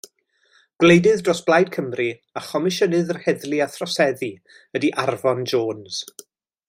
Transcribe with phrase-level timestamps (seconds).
[0.83, 2.07] Gwleidydd dros Blaid Cymru
[2.41, 4.31] a Chomisiynydd yr Heddlu a Throseddu
[4.81, 6.01] ydy Arfon Jones.